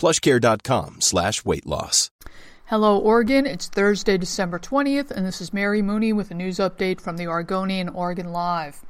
[0.00, 2.10] plushcare.com slash weight loss.
[2.64, 3.44] Hello, Oregon.
[3.46, 7.26] It's Thursday, December 20th, and this is Mary Mooney with a news update from the
[7.26, 8.80] Oregonian Oregon Live.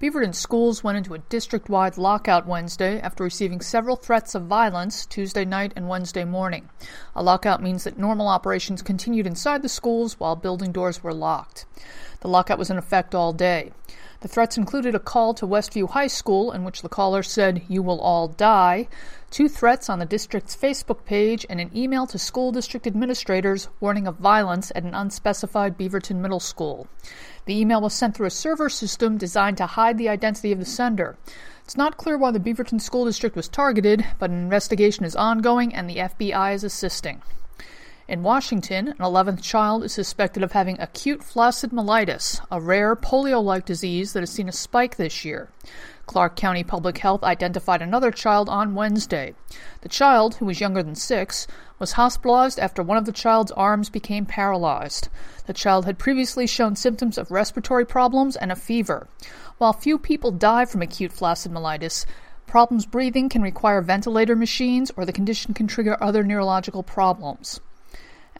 [0.00, 5.04] Beaverton schools went into a district wide lockout Wednesday after receiving several threats of violence
[5.06, 6.68] Tuesday night and Wednesday morning.
[7.16, 11.66] A lockout means that normal operations continued inside the schools while building doors were locked.
[12.20, 13.72] The lockout was in effect all day.
[14.22, 17.82] The threats included a call to Westview High School in which the caller said, You
[17.82, 18.86] will all die,
[19.32, 24.06] two threats on the district's Facebook page, and an email to school district administrators warning
[24.06, 26.86] of violence at an unspecified Beaverton Middle School.
[27.46, 30.66] The email was sent through a server system designed to hide the identity of the
[30.66, 31.16] sender.
[31.64, 35.74] It's not clear why the Beaverton School District was targeted, but an investigation is ongoing
[35.74, 37.22] and the FBI is assisting.
[38.12, 43.42] In Washington, an 11th child is suspected of having acute flaccid myelitis, a rare polio
[43.42, 45.48] like disease that has seen a spike this year.
[46.04, 49.34] Clark County Public Health identified another child on Wednesday.
[49.80, 51.46] The child, who was younger than six,
[51.78, 55.08] was hospitalized after one of the child's arms became paralyzed.
[55.46, 59.08] The child had previously shown symptoms of respiratory problems and a fever.
[59.56, 62.04] While few people die from acute flaccid myelitis,
[62.46, 67.58] problems breathing can require ventilator machines or the condition can trigger other neurological problems.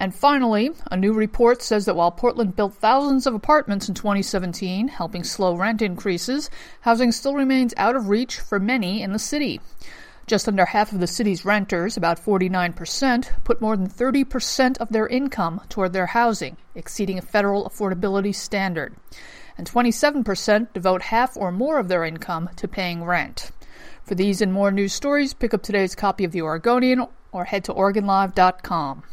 [0.03, 4.89] And finally, a new report says that while Portland built thousands of apartments in 2017,
[4.89, 6.51] helping slow rent increases,
[6.81, 9.61] housing still remains out of reach for many in the city.
[10.27, 15.07] Just under half of the city's renters, about 49%, put more than 30% of their
[15.07, 18.97] income toward their housing, exceeding a federal affordability standard.
[19.57, 23.53] And 27% devote half or more of their income to paying rent.
[24.03, 27.63] For these and more news stories, pick up today's copy of The Oregonian or head
[27.67, 29.05] to OregonLive.com.